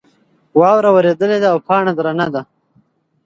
[0.59, 2.41] واوره ورېدلې ده او پاڼه درنه ده.